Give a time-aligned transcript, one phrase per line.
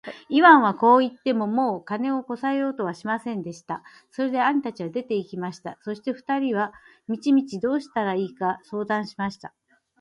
[0.29, 3.83] イワンはこう言って、もう金をこさえようとはしませんでした。
[4.09, 5.77] それで兄たちは出て行きました。
[5.83, 6.73] そして二人は
[7.07, 9.53] 道々どうしたらいいか相談しました。